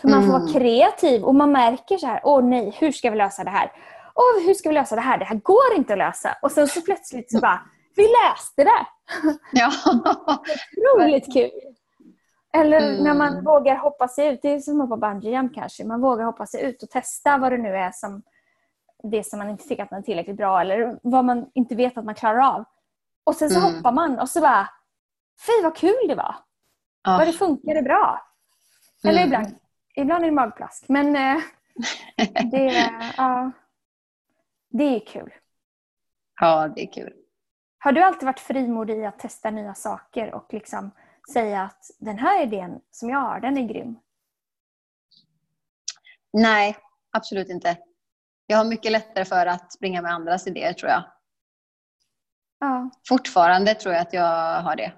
[0.00, 0.40] För man får mm.
[0.40, 3.72] vara kreativ och man märker så här, åh nej, hur ska vi lösa det här?
[4.18, 5.18] Åh, hur ska vi lösa det här?
[5.18, 6.36] Det här går inte att lösa.
[6.42, 7.60] Och sen så plötsligt så bara,
[7.96, 8.86] vi läste det!
[9.52, 9.72] Ja.
[10.94, 11.50] Otroligt kul!
[12.52, 13.04] Eller mm.
[13.04, 14.42] när man vågar hoppa sig ut.
[14.42, 15.84] Det är som att hoppa bungee kanske.
[15.84, 18.22] Man vågar hoppa sig ut och testa vad det nu är som
[19.02, 21.98] det som man inte tycker att man är tillräckligt bra eller vad man inte vet
[21.98, 22.64] att man klarar av.
[23.24, 23.74] Och sen så mm.
[23.74, 24.68] hoppar man och så bara,
[25.46, 26.36] fy vad kul det var!
[27.04, 27.16] Ja.
[27.18, 28.26] Vad det funkade bra!
[29.04, 29.26] Eller mm.
[29.26, 29.58] ibland,
[29.94, 30.84] ibland är det magplask.
[30.88, 31.42] Men eh,
[32.50, 33.50] det, ja,
[34.68, 35.32] det är kul.
[36.40, 37.12] Ja, det är kul.
[37.78, 40.90] Har du alltid varit frimodig i att testa nya saker och liksom
[41.32, 43.98] säga att den här idén som jag har, den är grym?
[46.32, 46.76] Nej,
[47.12, 47.78] absolut inte.
[48.46, 51.04] Jag har mycket lättare för att springa med andras idéer tror jag.
[52.60, 52.90] Ja.
[53.08, 54.92] Fortfarande tror jag att jag har det.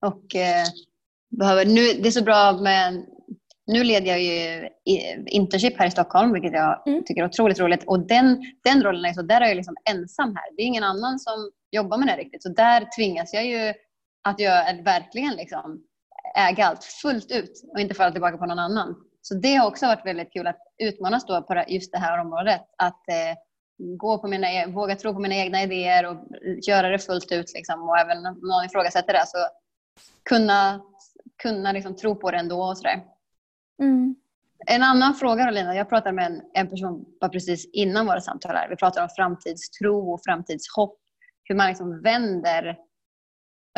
[0.00, 0.64] Och eh,
[1.28, 3.06] behöver, nu, det är så bra med
[3.66, 4.68] nu leder jag ju
[5.26, 7.04] internship här i Stockholm, vilket jag mm.
[7.04, 7.84] tycker är otroligt roligt.
[7.86, 10.56] Och den, den rollen är så, där är jag liksom ensam här.
[10.56, 12.42] Det är ingen annan som jobbar med det riktigt.
[12.42, 13.74] Så där tvingas jag ju
[14.28, 15.82] att jag verkligen liksom
[16.36, 18.94] äga allt fullt ut och inte falla tillbaka på någon annan.
[19.22, 22.60] Så det har också varit väldigt kul att utmanas då på just det här området.
[22.78, 23.38] Att eh,
[23.98, 26.16] gå på mina, e-, våga tro på mina egna idéer och
[26.68, 27.52] göra det fullt ut.
[27.54, 27.88] Liksom.
[27.88, 29.38] Och även om någon ifrågasätter det så
[30.28, 30.80] kunna,
[31.42, 33.11] kunna liksom tro på det ändå och sådär.
[33.82, 34.14] Mm.
[34.66, 38.56] En annan fråga Lina, jag pratade med en, en person bara precis innan våra samtal
[38.56, 38.68] här.
[38.68, 40.98] Vi pratade om framtidstro och framtidshopp.
[41.44, 42.76] Hur man liksom vänder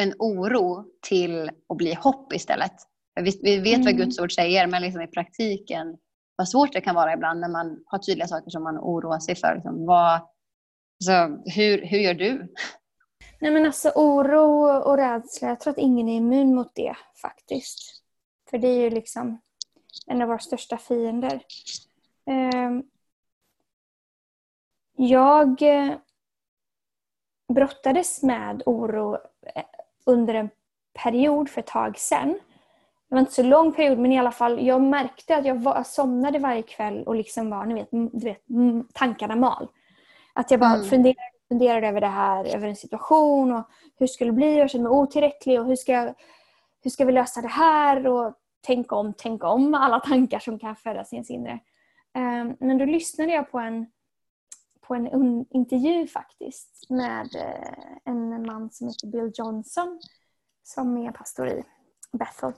[0.01, 2.73] en oro till att bli hopp istället.
[3.21, 3.85] Vi, vi vet mm.
[3.85, 5.97] vad Guds ord säger men liksom i praktiken
[6.37, 9.35] vad svårt det kan vara ibland när man har tydliga saker som man oroar sig
[9.35, 9.55] för.
[9.55, 12.55] Liksom, vad, alltså, hur, hur gör du?
[13.40, 17.79] Nej men alltså oro och rädsla, jag tror att ingen är immun mot det faktiskt.
[18.51, 19.40] För det är ju liksom
[20.07, 21.42] en av våra största fiender.
[22.26, 22.83] Ehm,
[24.96, 25.96] jag eh,
[27.54, 29.14] brottades med oro
[29.54, 29.64] eh,
[30.04, 30.50] under en
[31.02, 32.38] period för ett tag sedan.
[33.09, 35.83] Det var inte så lång period men i alla fall, jag märkte att jag, var,
[35.83, 38.42] somnade varje kväll och liksom var, ni vet, du vet
[38.92, 39.68] tankarna mal.
[40.33, 40.85] Att jag bara mm.
[40.85, 44.88] funderade, funderade över det här, över en situation och hur skulle det bli, jag kände
[44.88, 46.14] mig otillräcklig och hur ska, jag,
[46.83, 48.07] hur ska vi lösa det här?
[48.07, 51.61] Och tänk om, tänk om, alla tankar som kan födas i ens inre.
[52.14, 53.87] Ehm, men då lyssnade jag på en,
[54.81, 60.00] på en intervju faktiskt med eh, en man som heter Bill Johnson
[60.62, 61.64] som är pastor i
[62.12, 62.53] Bethel.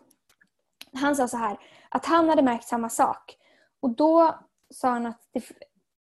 [0.93, 3.37] Han sa så här, att han hade märkt samma sak.
[3.81, 4.35] Och då
[4.71, 5.45] sa han att det,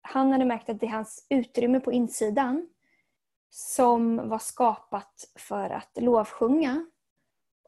[0.01, 2.69] han hade märkt att det är hans utrymme på insidan
[3.49, 6.85] som var skapat för att lovsjunga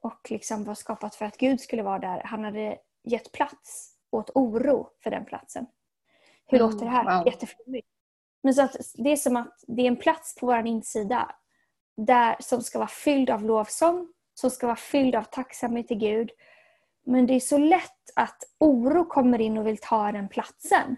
[0.02, 2.22] och liksom var skapat för att Gud skulle vara där.
[2.26, 5.66] Han hade gett plats åt oro för den platsen.
[6.48, 7.18] Hur mm, låter det här?
[7.18, 7.28] Wow.
[7.28, 7.88] Jätteflummigt.
[8.44, 11.36] Men så att det är som att det är en plats på vår insida
[11.98, 16.32] där, som ska vara fylld av lovsång, som ska vara fylld av tacksamhet till Gud.
[17.06, 20.96] Men det är så lätt att oro kommer in och vill ta den platsen.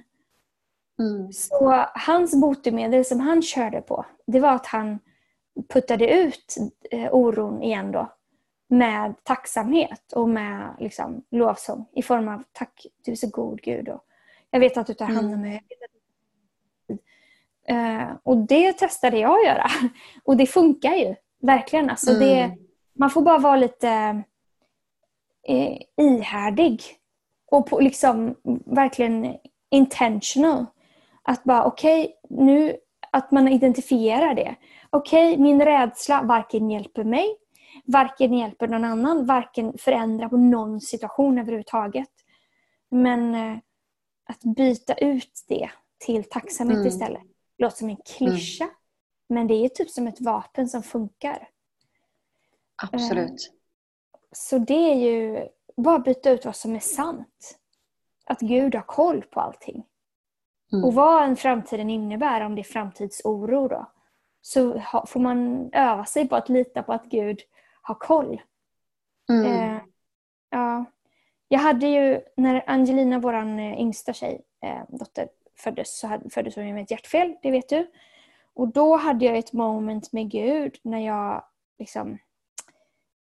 [1.00, 1.32] Mm.
[1.34, 5.00] Så hans botemedel som han körde på, det var att han
[5.70, 6.58] puttade ut
[6.92, 8.14] eh, oron igen då
[8.74, 13.90] med tacksamhet och med liksom, lovsång i form av tack, du är så god Gud.
[13.90, 14.06] Och
[14.52, 15.64] jag vet att du tar hand om mig.
[17.72, 19.66] Uh, och det testade jag att göra.
[20.24, 21.16] Och det funkar ju.
[21.42, 21.90] Verkligen.
[21.90, 22.20] Alltså mm.
[22.20, 22.58] det,
[22.94, 24.24] man får bara vara lite
[25.50, 26.84] uh, ihärdig.
[27.52, 29.36] Och på, liksom verkligen
[29.72, 30.66] intentional.
[31.24, 32.76] Att bara okej, okay, nu
[33.12, 34.56] att man identifierar det.
[34.90, 37.38] Okej, okay, min rädsla varken hjälper mig
[37.88, 42.10] varken hjälper någon annan, varken förändrar på någon situation överhuvudtaget.
[42.90, 43.58] Men eh,
[44.26, 46.88] att byta ut det till tacksamhet mm.
[46.88, 47.24] istället.
[47.58, 48.64] Det låter som en klyscha.
[48.64, 48.76] Mm.
[49.30, 51.50] Men det är typ som ett vapen som funkar.
[52.92, 53.32] Absolut.
[53.32, 53.38] Eh,
[54.32, 57.60] så det är ju bara byta ut vad som är sant.
[58.26, 59.86] Att Gud har koll på allting.
[60.74, 60.86] Mm.
[60.86, 63.92] Och vad en framtiden innebär, om det är framtidsoro då,
[64.42, 67.40] så får man öva sig på att lita på att Gud
[67.88, 68.42] ha koll.
[69.30, 69.46] Mm.
[69.46, 69.82] Eh,
[70.50, 70.86] ja.
[71.48, 76.56] Jag hade ju, när Angelina, vår eh, yngsta tjej, eh, dotter, föddes så hade, föddes
[76.56, 77.92] hon med ett hjärtfel, det vet du.
[78.54, 81.44] Och då hade jag ett moment med Gud när jag
[81.80, 82.18] liksom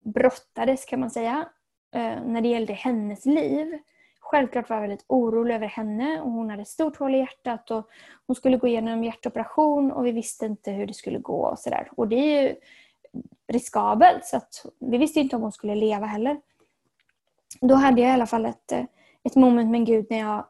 [0.04, 1.48] brottades kan man säga,
[1.94, 3.78] eh, när det gällde hennes liv.
[4.20, 7.70] Självklart var jag väldigt orolig över henne och hon hade ett stort hål i hjärtat
[7.70, 7.88] och
[8.26, 11.58] hon skulle gå igenom en hjärtoperation och vi visste inte hur det skulle gå och
[11.58, 11.90] sådär.
[11.96, 12.56] Och det är ju
[13.52, 14.40] riskabelt så
[14.78, 16.40] vi visste inte om hon skulle leva heller.
[17.60, 18.84] Då hade jag i alla fall ett, eh,
[19.24, 20.46] ett moment med Gud när jag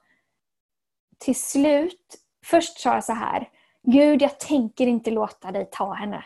[1.18, 3.48] till slut, först sa jag så här,
[3.82, 6.24] Gud jag tänker inte låta dig ta henne.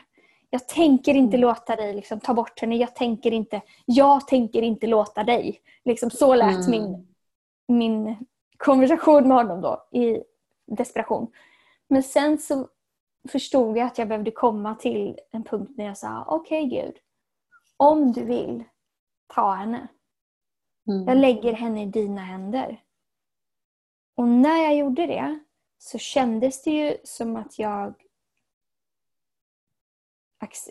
[0.51, 1.41] Jag tänker inte mm.
[1.41, 2.77] låta dig liksom, ta bort henne.
[2.77, 5.61] Jag tänker inte, jag tänker inte låta dig.
[5.85, 6.71] Liksom, så lät mm.
[6.71, 7.07] min,
[7.69, 8.17] min
[8.57, 10.23] konversation med honom då i
[10.67, 11.31] desperation.
[11.89, 12.69] Men sen så
[13.29, 16.99] förstod jag att jag behövde komma till en punkt när jag sa okej okay, Gud,
[17.77, 18.65] om du vill,
[19.27, 19.89] ta henne.
[20.89, 21.09] Mm.
[21.09, 22.83] Jag lägger henne i dina händer.
[24.17, 25.39] Och när jag gjorde det
[25.79, 27.95] så kändes det ju som att jag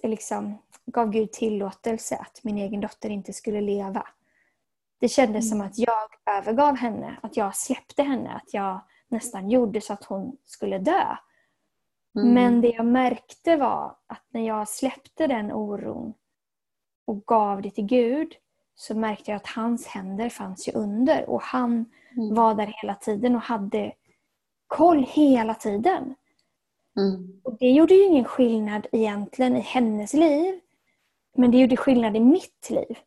[0.03, 4.07] liksom, gav Gud tillåtelse att min egen dotter inte skulle leva.
[4.99, 5.59] Det kändes mm.
[5.59, 10.03] som att jag övergav henne, att jag släppte henne, att jag nästan gjorde så att
[10.03, 11.17] hon skulle dö.
[12.15, 12.34] Mm.
[12.34, 16.13] Men det jag märkte var att när jag släppte den oron
[17.08, 18.36] och gav det till Gud
[18.76, 22.36] så märkte jag att hans händer fanns ju under och han mm.
[22.36, 23.93] var där hela tiden och hade
[24.67, 26.15] koll hela tiden.
[26.97, 27.41] Mm.
[27.43, 30.60] Och Det gjorde ju ingen skillnad egentligen i hennes liv.
[31.36, 32.97] Men det gjorde skillnad i mitt liv.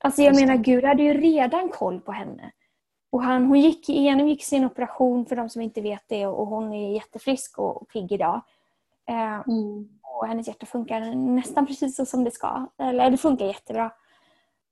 [0.00, 2.52] Alltså jag menar, Gud hade ju redan koll på henne.
[3.10, 6.72] Och han, hon gick, genomgick sin operation, för de som inte vet det, och hon
[6.72, 8.40] är jättefrisk och pigg idag.
[9.08, 9.88] Eh, mm.
[10.02, 12.66] Och hennes hjärta funkar nästan precis så som det ska.
[12.78, 13.90] Eller det funkar jättebra.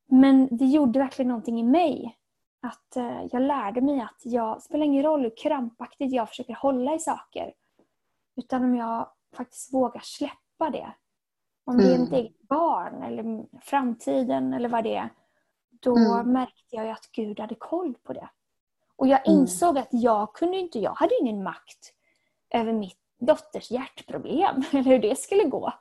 [0.06, 2.18] Men det gjorde verkligen någonting i mig.
[2.62, 6.94] Att eh, jag lärde mig att jag, spelar ingen roll hur krampaktigt jag försöker hålla
[6.94, 7.52] i saker.
[8.36, 10.86] Utan om jag faktiskt vågar släppa det.
[11.64, 12.20] Om det är mitt mm.
[12.20, 15.08] eget barn eller framtiden eller vad det är.
[15.80, 16.32] Då mm.
[16.32, 18.28] märkte jag att Gud hade koll på det.
[18.96, 19.40] Och jag mm.
[19.40, 19.82] insåg mm.
[19.82, 21.92] att jag kunde inte, jag hade ingen makt
[22.50, 25.72] över mitt dotters hjärtproblem eller hur det skulle gå.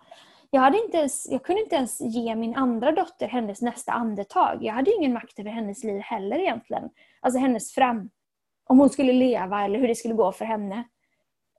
[0.49, 4.57] Jag, hade inte ens, jag kunde inte ens ge min andra dotter hennes nästa andetag.
[4.61, 6.89] Jag hade ingen makt över hennes liv heller egentligen.
[7.19, 8.09] Alltså hennes fram...
[8.67, 10.83] Om hon skulle leva eller hur det skulle gå för henne.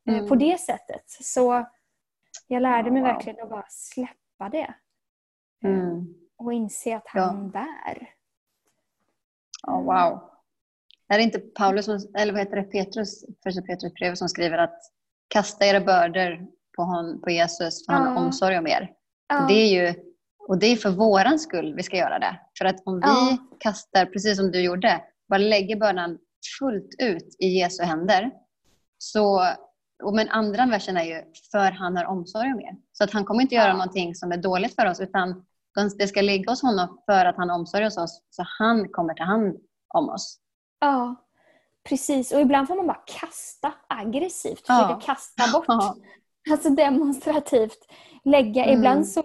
[0.09, 0.29] Eh, mm.
[0.29, 1.05] På det sättet.
[1.07, 1.67] Så
[2.47, 3.13] jag lärde mig wow.
[3.13, 4.75] verkligen att bara släppa det.
[5.65, 6.15] Mm.
[6.39, 7.51] Och inse att han ja.
[7.51, 8.16] bär.
[9.67, 10.31] Oh, wow.
[11.09, 14.81] Är det inte Paulus, eller vad heter det, Petrus, första Petrus brev som skriver att
[15.29, 18.93] kasta era bördor på, hon, på Jesus för han har omsorg om er.
[19.49, 19.95] Det är ju,
[20.49, 22.41] och det är för våran skull vi ska göra det.
[22.59, 26.19] För att om vi kastar, precis som du gjorde, bara lägger bördan
[26.59, 28.31] fullt ut i Jesu händer.
[28.99, 29.47] Så,
[30.05, 32.77] och men andra versen är ju för han har omsorg om er.
[32.93, 33.73] Så att han kommer inte göra ja.
[33.73, 35.45] någonting som är dåligt för oss utan
[35.99, 38.23] det ska ligga hos honom för att han har omsorg om oss.
[38.31, 39.57] Så han kommer ta hand
[39.95, 40.39] om oss.
[40.81, 41.15] Ja,
[41.89, 42.33] precis.
[42.33, 44.61] Och ibland får man bara kasta aggressivt.
[44.61, 45.01] Försöka ja.
[45.05, 45.65] kasta bort.
[45.69, 45.97] Ja.
[46.51, 47.79] Alltså demonstrativt
[48.25, 48.65] lägga.
[48.65, 48.79] Mm.
[48.79, 49.23] Ibland så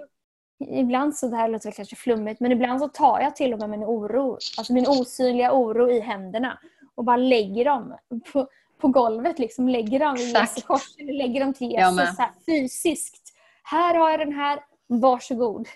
[0.69, 3.69] Ibland så, det här låter kanske flummigt, men ibland så tar jag till och med
[3.69, 6.59] min oro, alltså min osynliga oro i händerna
[6.95, 7.97] och bara lägger dem
[8.33, 9.39] på, på golvet.
[9.39, 13.33] Liksom, lägger dem i Jesu kors, lägger dem till Jesus så här, fysiskt.
[13.63, 15.67] Här har jag den här, varsågod.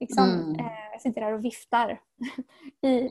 [0.00, 0.60] Liksom, mm.
[0.60, 2.00] eh, jag sitter där och viftar
[2.82, 3.08] i,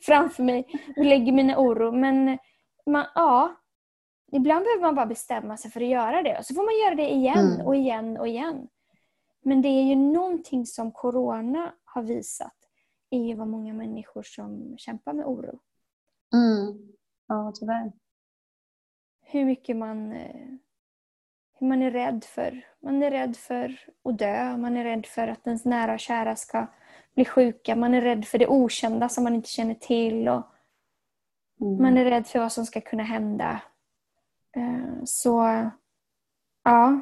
[0.02, 1.92] framför mig och lägger mina oro.
[1.92, 2.38] Men
[2.86, 3.56] man, ja,
[4.32, 6.38] ibland behöver man bara bestämma sig för att göra det.
[6.38, 7.66] Och så får man göra det igen mm.
[7.66, 8.68] och igen och igen.
[9.42, 12.56] Men det är ju någonting som Corona har visat
[13.10, 15.58] är ju vad många människor som kämpar med oro.
[16.34, 16.92] Mm.
[17.26, 17.92] Ja, tyvärr.
[19.20, 20.46] Hur mycket man, eh,
[21.62, 22.62] man är rädd för.
[22.82, 26.36] Man är rädd för att dö, man är rädd för att ens nära och kära
[26.36, 26.66] ska
[27.14, 30.28] bli sjuka, man är rädd för det okända som man inte känner till.
[30.28, 30.42] Och
[31.60, 31.82] mm.
[31.82, 33.62] Man är rädd för vad som ska kunna hända.
[34.56, 35.70] Eh, så
[36.64, 37.00] ja,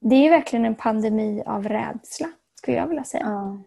[0.00, 3.24] det är verkligen en pandemi av rädsla, skulle jag vilja säga.
[3.24, 3.62] Ja.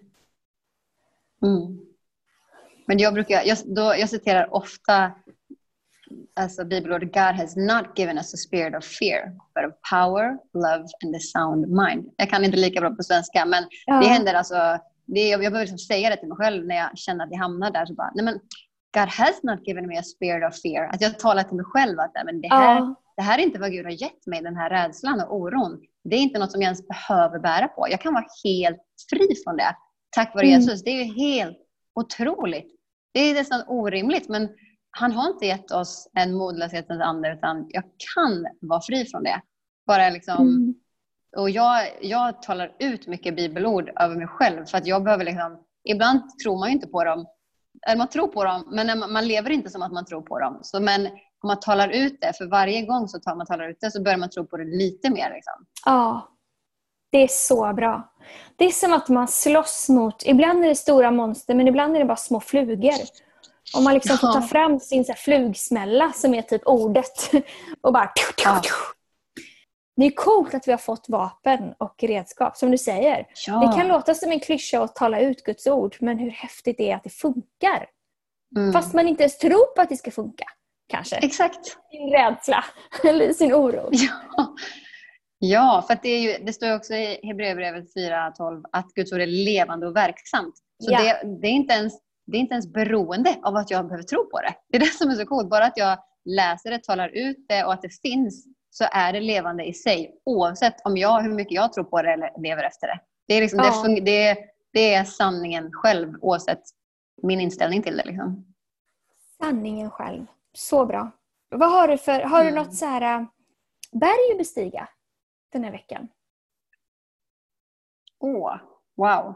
[1.48, 1.80] Mm.
[2.86, 5.12] Men jag, brukar, jag, då, jag citerar ofta
[6.36, 10.86] alltså bibelordet God has not given us a spirit of fear, but of power, love
[11.04, 12.13] and a sound mind.
[12.17, 14.00] Jag kan inte lika bra på svenska, men ja.
[14.00, 17.26] det händer alltså, det, jag, behöver liksom säga det till mig själv när jag känner
[17.26, 17.86] att jag hamnar där.
[17.86, 18.39] Så bara, nej men,
[18.93, 20.89] God has not given me a spirit of fear.
[20.93, 22.95] Att jag talar till mig själv att men det, här, ja.
[23.15, 25.82] det här är inte vad Gud har gett mig, den här rädslan och oron.
[26.04, 27.88] Det är inte något som jag ens behöver bära på.
[27.89, 29.76] Jag kan vara helt fri från det.
[30.10, 30.60] Tack vare mm.
[30.60, 30.84] Jesus.
[30.84, 31.58] Det är ju helt
[31.95, 32.72] otroligt.
[33.12, 34.50] Det är nästan orimligt, men
[34.91, 39.41] han har inte gett oss en modlöshetens ande, utan jag kan vara fri från det.
[39.88, 40.75] Bara liksom, mm.
[41.38, 45.63] Och jag, jag talar ut mycket bibelord över mig själv, för att jag behöver liksom,
[45.89, 47.25] ibland tror man ju inte på dem,
[47.88, 50.39] eller man tror på dem, men man, man, lever inte som att man tror på
[50.39, 50.60] dem.
[50.62, 51.06] Så, men
[51.41, 54.04] om man talar ut det, för varje gång så tar man talar ut det så
[54.04, 55.32] börjar man tro på det lite mer.
[55.34, 55.65] Liksom.
[55.86, 56.30] Ja,
[57.12, 58.13] det är så bra.
[58.56, 61.99] Det är som att man slåss mot, ibland är det stora monster men ibland är
[61.99, 62.93] det bara små flugor.
[63.73, 67.32] Om man liksom får ta fram sin så flugsmälla som är typ ordet
[67.82, 68.12] och bara...
[68.43, 68.62] Ja.
[69.95, 73.27] Det är coolt att vi har fått vapen och redskap, som du säger.
[73.47, 73.60] Ja.
[73.60, 76.91] Det kan låta som en klyscha att tala ut Guds ord, men hur häftigt det
[76.91, 77.89] är att det funkar.
[78.58, 78.73] Mm.
[78.73, 80.45] Fast man inte ens tror på att det ska funka.
[80.88, 81.15] Kanske.
[81.15, 81.65] Exakt.
[81.91, 82.65] Sin rädsla
[83.03, 83.89] eller sin oro.
[83.91, 84.55] Ja,
[85.39, 89.88] ja för det, ju, det står också i Hebreerbrevet 4.12 att Guds ord är levande
[89.88, 90.55] och verksamt.
[90.84, 90.99] Så ja.
[90.99, 91.93] det, det, är inte ens,
[92.32, 94.56] det är inte ens beroende av att jag behöver tro på det.
[94.70, 95.50] Det är det som är så coolt.
[95.50, 99.20] Bara att jag läser det, talar ut det och att det finns så är det
[99.20, 100.22] levande i sig.
[100.26, 103.00] Oavsett om jag, hur mycket jag tror på det eller lever efter det.
[103.28, 103.84] Det är, liksom, Ja.
[103.88, 104.38] det, det,
[104.74, 106.62] det är sanningen själv oavsett
[107.24, 108.06] min inställning till det.
[108.06, 108.54] Liksom.
[109.44, 110.26] Sanningen själv.
[110.54, 111.12] Så bra.
[111.50, 112.63] Vad har du för, har du Mm.
[112.63, 113.26] något så här äh,
[113.92, 114.89] berg att bestiga
[115.52, 116.08] den här veckan?
[118.20, 118.56] Åh,
[118.96, 119.36] wow.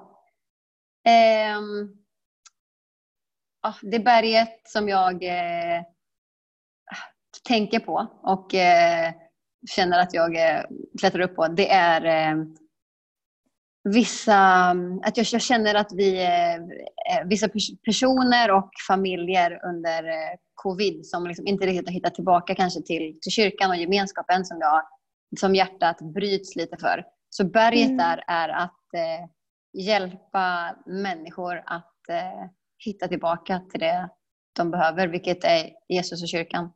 [1.06, 2.03] Ehm,
[3.63, 5.82] ja, det berget som jag eh,
[7.47, 9.13] tänker på och eh,
[9.69, 10.62] känner att jag eh,
[10.99, 12.38] klättrar upp på, det är eh,
[13.84, 14.69] vissa,
[15.04, 20.04] att jag, jag känner att vi, eh, eh, vissa pers- personer och familjer under
[20.54, 24.58] covid som liksom inte riktigt har hittat tillbaka kanske till, till kyrkan och gemenskapen som,
[24.60, 24.84] jag,
[25.39, 27.04] som hjärtat bryts lite för.
[27.30, 27.97] Så berget Mm.
[27.97, 28.80] där är att
[29.73, 31.93] hjälpa människor att
[32.86, 34.10] hitta tillbaka till det
[34.56, 36.74] de behöver, vilket är Jesus och kyrkan.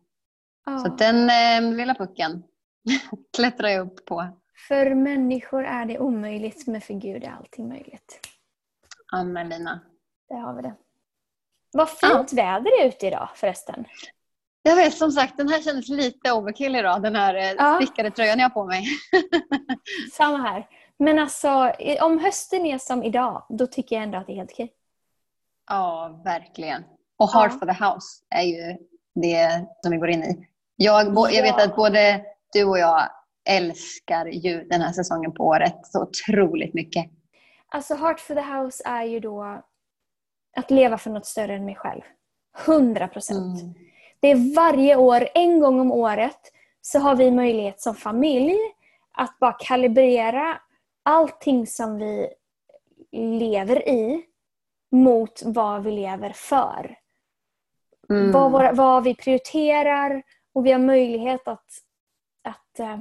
[0.65, 0.78] Ja.
[0.78, 2.43] Så den eh, lilla pucken
[3.38, 4.28] klättrar jag upp på.
[4.67, 8.20] För människor är det omöjligt, men för Gud är allting möjligt.
[9.13, 9.80] Amen Lina.
[10.30, 10.76] Där har vi det.
[11.74, 13.86] Vad fint väder det är ute idag förresten.
[14.62, 17.80] Jag vet som sagt, den här kändes lite overkill idag, den här eh, Ja.
[17.82, 18.86] stickade tröjan jag har på mig.
[20.12, 20.67] Samma här.
[21.00, 24.52] Men alltså, om hösten är som idag, då tycker jag ändå att det är helt
[24.52, 24.74] okej.
[25.68, 26.84] Ja, verkligen.
[27.18, 27.60] Och Heart Ja.
[27.60, 28.78] for the House är ju
[29.16, 30.48] det som vi går in i.
[30.76, 31.64] Jag, jag vet Ja.
[31.66, 33.10] att både du och jag
[33.50, 37.06] älskar ju den här säsongen på året så otroligt mycket.
[37.70, 39.62] Alltså Heart for the House är ju då
[40.58, 42.02] att leva för något större än mig själv.
[42.66, 43.62] 100 procent.
[43.62, 43.74] Mm.
[44.20, 46.40] Det är varje år, en gång om året,
[46.82, 48.56] så har vi möjlighet som familj
[49.12, 50.62] att bara kalibrera
[51.04, 52.28] allting som vi
[53.12, 54.24] lever i
[54.91, 56.97] mot vad vi lever för.
[58.10, 58.32] Mm.
[58.32, 60.23] Vad, våra, vad vi prioriterar
[60.54, 61.69] och vi har möjlighet att,
[62.43, 63.00] att, eh,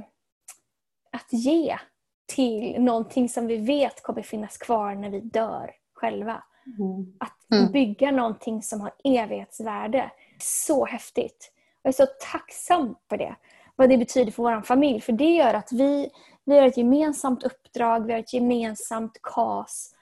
[1.11, 1.77] att ge
[2.25, 6.43] till någonting som vi vet kommer finnas kvar när vi dör själva.
[6.79, 7.13] Mm.
[7.19, 7.71] Att Mm.
[7.71, 10.11] bygga någonting som har evighetsvärde.
[10.39, 11.51] Så häftigt.
[11.81, 13.35] Jag är så tacksam för det.
[13.75, 15.01] Vad det betyder för vår familj.
[15.01, 16.09] För det gör att vi,
[16.45, 19.95] vi har ett gemensamt uppdrag, vi har ett gemensamt kas.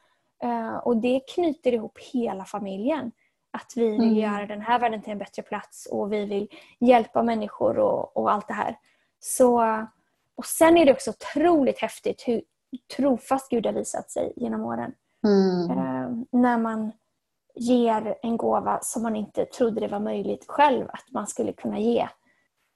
[0.43, 3.11] Eh, och det knyter ihop hela familjen.
[3.51, 4.15] Att vi vill Mm.
[4.15, 6.47] göra den här världen till en bättre plats och vi vill
[6.79, 8.77] hjälpa människor och, och allt det här.
[9.19, 9.61] Så,
[10.35, 12.41] och sen är det också otroligt häftigt hur
[12.97, 14.93] trofast Gud har visat sig genom åren.
[15.25, 15.71] Mm.
[15.71, 16.91] Eh, när man
[17.55, 21.79] ger en gåva som man inte trodde det var möjligt själv att man skulle kunna
[21.79, 21.99] ge.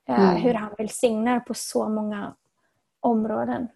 [0.10, 0.36] Eh, Mm.
[0.36, 2.36] Hur han välsignar på så många
[3.00, 3.68] områden.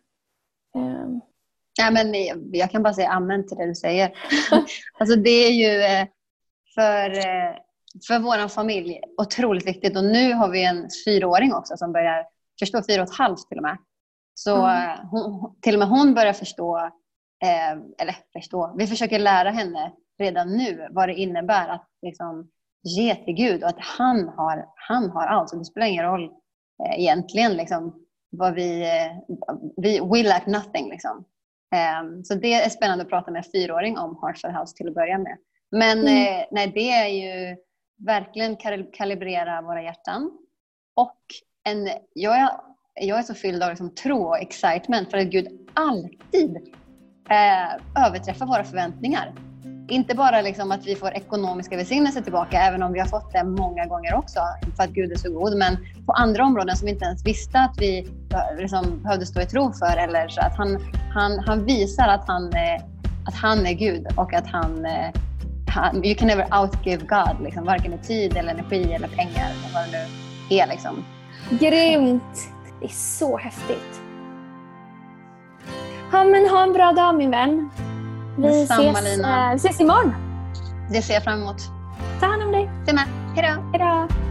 [1.80, 4.12] Ja, men jag- jag kan bara säga amen till det du säger.
[5.00, 6.08] alltså det är ju eh,
[6.76, 7.56] för, eh,
[8.08, 9.98] för vår familj otroligt viktigt.
[9.98, 12.26] Och nu har vi en fyraåring också som börjar
[12.60, 13.78] förstå, fyra och ett halvt till och med.
[14.34, 14.90] Så Mm.
[14.90, 16.78] eh, hon, till och med hon börjar förstå,
[17.44, 22.50] eh, eller förstå, vi försöker lära henne redan nu vad det innebär att liksom,
[22.84, 25.50] ge till Gud och att han har, han har allt.
[25.50, 26.24] Så det spelar ingen roll
[26.86, 29.36] eh, egentligen liksom, vad vi, eh,
[29.78, 30.90] vi, we lack nothing.
[30.90, 31.26] Liksom.
[31.74, 34.76] Ehm, Så det är spännande att prata med en fyraåring om Heart for the House
[34.78, 35.38] till att börja med.
[35.72, 36.40] Men Mm.
[36.40, 37.58] eh, nej, det är ju
[38.06, 40.32] verkligen kal- kalibrera våra hjärtan.
[40.96, 41.18] Och
[41.64, 42.50] en, jag, är,
[42.96, 46.58] jag är så fylld av liksom tro och excitement för att Gud alltid
[47.30, 49.34] eh, överträffar våra förväntningar.
[49.88, 53.44] Inte bara liksom att vi får ekonomiska välsignelser tillbaka, även om vi har fått det
[53.44, 54.40] många gånger också,
[54.76, 55.58] för att Gud är så god.
[55.58, 58.08] Men på andra områden som vi inte ens visste att vi
[58.58, 59.98] liksom behövde stå i tro för.
[59.98, 60.80] Eller så att han,
[61.14, 62.52] han, han visar att han,
[63.28, 65.22] att han är Gud och att han, eh,
[65.68, 66.06] han...
[66.06, 69.50] You can never outgive God, liksom, varken i tid, eller energi eller pengar.
[69.50, 70.08] Eller vad det
[70.50, 70.68] nu är.
[70.68, 71.06] Liksom.
[71.50, 72.50] grymt!
[72.80, 74.02] Det är så häftigt.
[76.12, 77.70] Ja, men ha en bra dag min vän.
[78.38, 79.46] Vi Detsamma, ses, Lina.
[79.46, 80.14] eh, vi ses imorgon.
[80.90, 81.58] Det ser jag fram emot.
[82.20, 82.70] Ta hand om dig.
[82.86, 83.06] Se med.
[83.36, 84.23] Hej då!